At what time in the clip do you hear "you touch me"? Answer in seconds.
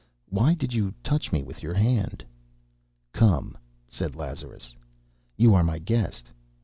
0.73-1.43